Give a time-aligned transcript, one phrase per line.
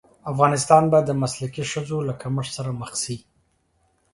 [0.31, 3.17] افغانستان به د مسلکي ښځو له کمښت سره مخ شي.